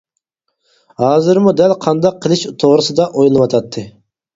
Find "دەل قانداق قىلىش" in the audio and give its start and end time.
1.63-2.49